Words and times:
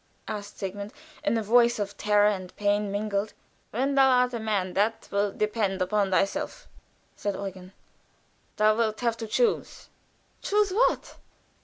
asked 0.27 0.57
Sigmund, 0.57 0.91
in 1.23 1.37
a 1.37 1.43
voice 1.43 1.77
of 1.77 1.95
terror 1.95 2.25
and 2.25 2.55
pain 2.55 2.91
mingled. 2.91 3.33
"When 3.69 3.93
thou 3.93 4.09
art 4.09 4.33
a 4.33 4.39
man 4.39 4.73
that 4.73 5.07
will 5.11 5.31
depend 5.31 5.79
upon 5.79 6.09
thyself," 6.09 6.67
said 7.15 7.35
Eugen. 7.35 7.71
"Thou 8.55 8.75
wilt 8.77 9.01
have 9.01 9.17
to 9.17 9.27
choose." 9.27 9.89
"Choose 10.41 10.73
what?" 10.73 11.17